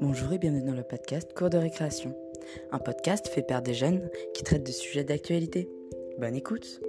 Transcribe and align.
Bonjour 0.00 0.32
et 0.32 0.38
bienvenue 0.38 0.62
dans 0.62 0.76
le 0.76 0.84
podcast 0.84 1.32
Cours 1.34 1.50
de 1.50 1.58
récréation, 1.58 2.14
un 2.70 2.78
podcast 2.78 3.26
fait 3.26 3.42
par 3.42 3.62
des 3.62 3.74
jeunes 3.74 4.08
qui 4.32 4.44
traitent 4.44 4.64
de 4.64 4.70
sujets 4.70 5.02
d'actualité. 5.02 5.68
Bonne 6.18 6.36
écoute 6.36 6.80